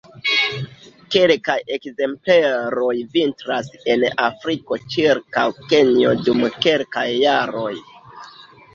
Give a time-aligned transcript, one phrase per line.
[1.15, 7.73] Kelkaj ekzempleroj vintras en Afriko ĉirkaŭ Kenjo dum kelkaj jaroj.